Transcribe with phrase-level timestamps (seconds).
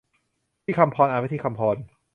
[0.65, 1.75] ฑิฆัมพร อ่านว่าทิคำพอน